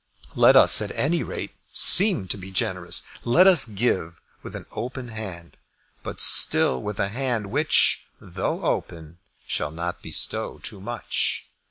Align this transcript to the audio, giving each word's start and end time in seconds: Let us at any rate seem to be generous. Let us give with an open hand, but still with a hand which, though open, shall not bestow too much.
Let 0.35 0.55
us 0.55 0.81
at 0.81 0.89
any 0.95 1.21
rate 1.21 1.51
seem 1.71 2.27
to 2.29 2.35
be 2.39 2.49
generous. 2.49 3.03
Let 3.23 3.45
us 3.45 3.67
give 3.67 4.19
with 4.41 4.55
an 4.55 4.65
open 4.71 5.09
hand, 5.09 5.57
but 6.01 6.19
still 6.19 6.81
with 6.81 6.99
a 6.99 7.09
hand 7.09 7.51
which, 7.51 8.03
though 8.19 8.65
open, 8.65 9.19
shall 9.45 9.69
not 9.69 10.01
bestow 10.01 10.57
too 10.57 10.79
much. 10.81 11.45